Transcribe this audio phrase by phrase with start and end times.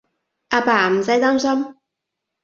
[0.47, 1.75] 阿爸，唔使擔心